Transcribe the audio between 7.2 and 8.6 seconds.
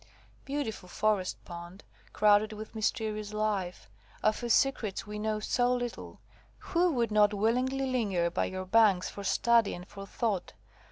willingly linger by